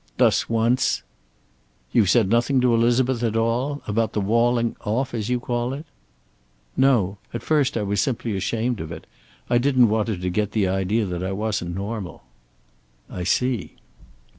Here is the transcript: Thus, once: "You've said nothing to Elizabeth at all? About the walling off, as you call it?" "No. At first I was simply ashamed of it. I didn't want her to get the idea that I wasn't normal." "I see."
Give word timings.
Thus, 0.17 0.49
once: 0.49 1.03
"You've 1.91 2.09
said 2.09 2.27
nothing 2.27 2.59
to 2.61 2.73
Elizabeth 2.73 3.21
at 3.21 3.35
all? 3.35 3.83
About 3.85 4.13
the 4.13 4.19
walling 4.19 4.75
off, 4.83 5.13
as 5.13 5.29
you 5.29 5.39
call 5.39 5.73
it?" 5.75 5.85
"No. 6.75 7.19
At 7.35 7.43
first 7.43 7.77
I 7.77 7.83
was 7.83 8.01
simply 8.01 8.35
ashamed 8.35 8.79
of 8.79 8.91
it. 8.91 9.05
I 9.47 9.59
didn't 9.59 9.89
want 9.89 10.07
her 10.07 10.17
to 10.17 10.29
get 10.31 10.53
the 10.53 10.67
idea 10.67 11.05
that 11.05 11.23
I 11.23 11.33
wasn't 11.33 11.75
normal." 11.75 12.23
"I 13.11 13.23
see." 13.23 13.75